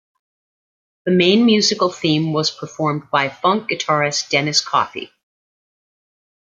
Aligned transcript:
The 1.05 1.11
main 1.11 1.45
musical 1.45 1.91
theme 1.91 2.33
was 2.33 2.49
performed 2.49 3.11
by 3.11 3.29
funk 3.29 3.69
guitarist 3.69 4.29
Dennis 4.29 4.59
Coffey. 4.59 5.11